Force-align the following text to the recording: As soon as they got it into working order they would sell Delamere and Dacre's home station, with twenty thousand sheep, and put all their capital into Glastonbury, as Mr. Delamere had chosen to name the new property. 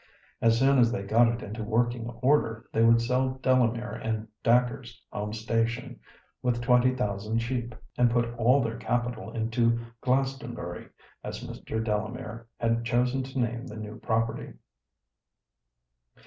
As 0.41 0.57
soon 0.57 0.79
as 0.79 0.91
they 0.91 1.03
got 1.03 1.27
it 1.27 1.43
into 1.43 1.63
working 1.63 2.09
order 2.23 2.65
they 2.73 2.83
would 2.83 2.99
sell 2.99 3.37
Delamere 3.43 3.91
and 3.93 4.27
Dacre's 4.41 4.99
home 5.11 5.31
station, 5.31 5.99
with 6.41 6.59
twenty 6.59 6.95
thousand 6.95 7.37
sheep, 7.37 7.75
and 7.99 8.09
put 8.09 8.33
all 8.33 8.63
their 8.63 8.77
capital 8.77 9.29
into 9.31 9.79
Glastonbury, 10.03 10.89
as 11.23 11.43
Mr. 11.47 11.83
Delamere 11.83 12.47
had 12.57 12.83
chosen 12.83 13.21
to 13.21 13.39
name 13.39 13.67
the 13.67 13.77
new 13.77 13.99
property. 13.99 14.53